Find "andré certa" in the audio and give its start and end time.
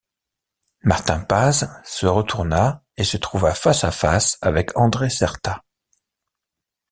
4.75-5.63